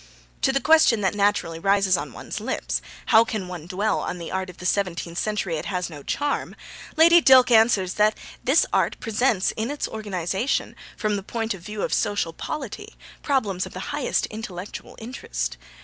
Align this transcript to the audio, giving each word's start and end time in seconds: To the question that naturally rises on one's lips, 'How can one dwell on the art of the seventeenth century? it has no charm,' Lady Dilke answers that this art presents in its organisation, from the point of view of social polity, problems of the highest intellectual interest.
To 0.41 0.51
the 0.51 0.59
question 0.59 1.01
that 1.01 1.13
naturally 1.13 1.59
rises 1.59 1.95
on 1.95 2.11
one's 2.11 2.39
lips, 2.39 2.81
'How 3.05 3.23
can 3.23 3.47
one 3.47 3.67
dwell 3.67 3.99
on 3.99 4.17
the 4.17 4.31
art 4.31 4.49
of 4.49 4.57
the 4.57 4.65
seventeenth 4.65 5.19
century? 5.19 5.57
it 5.57 5.65
has 5.67 5.91
no 5.91 6.01
charm,' 6.01 6.55
Lady 6.97 7.21
Dilke 7.21 7.51
answers 7.51 7.93
that 8.01 8.17
this 8.43 8.65
art 8.73 8.99
presents 8.99 9.51
in 9.51 9.69
its 9.69 9.87
organisation, 9.87 10.75
from 10.97 11.17
the 11.17 11.21
point 11.21 11.53
of 11.53 11.61
view 11.61 11.83
of 11.83 11.93
social 11.93 12.33
polity, 12.33 12.95
problems 13.21 13.67
of 13.67 13.73
the 13.73 13.93
highest 13.93 14.25
intellectual 14.31 14.95
interest. 14.99 15.57